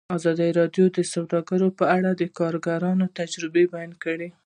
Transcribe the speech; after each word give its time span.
ازادي 0.17 0.49
راډیو 0.59 0.85
د 0.97 0.99
سوداګري 1.13 1.69
په 1.79 1.85
اړه 1.95 2.09
د 2.15 2.23
کارګرانو 2.39 3.05
تجربې 3.19 3.63
بیان 3.73 3.91
کړي. 4.03 4.29